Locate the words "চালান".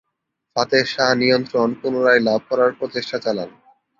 3.25-3.49